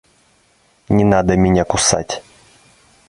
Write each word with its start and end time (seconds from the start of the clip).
Не 0.89 1.03
надо 1.03 1.37
меня 1.37 1.63
кусать. 1.63 2.23